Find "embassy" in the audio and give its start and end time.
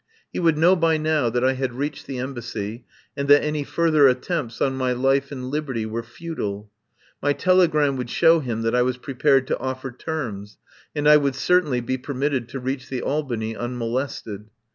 2.17-2.85